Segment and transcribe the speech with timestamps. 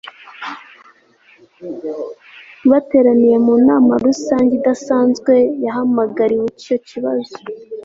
[2.69, 7.37] bateraniye mu nama rusange idasanzwe yahamagariwe icyo kibazo